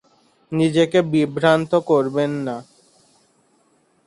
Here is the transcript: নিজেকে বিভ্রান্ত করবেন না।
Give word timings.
নিজেকে 0.51 0.99
বিভ্রান্ত 1.13 1.71
করবেন 1.89 2.31
না। 2.47 2.55